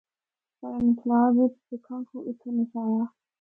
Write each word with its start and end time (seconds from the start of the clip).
پر 0.59 0.69
انقلاب 0.83 1.31
بچ 1.43 1.53
سکھاں 1.69 2.01
کو 2.09 2.17
اتھو 2.27 2.49
نسایا۔ 2.57 3.03